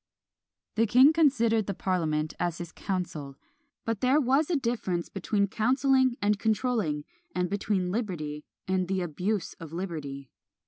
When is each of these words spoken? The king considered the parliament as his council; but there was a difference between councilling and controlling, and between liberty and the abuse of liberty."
The 0.77 0.87
king 0.87 1.13
considered 1.13 1.67
the 1.67 1.75
parliament 1.75 2.33
as 2.39 2.57
his 2.57 2.71
council; 2.71 3.37
but 3.85 4.01
there 4.01 4.19
was 4.19 4.49
a 4.49 4.55
difference 4.55 5.09
between 5.09 5.45
councilling 5.45 6.15
and 6.23 6.39
controlling, 6.39 7.03
and 7.35 7.51
between 7.51 7.91
liberty 7.91 8.43
and 8.67 8.87
the 8.87 9.01
abuse 9.01 9.53
of 9.59 9.71
liberty." 9.73 10.31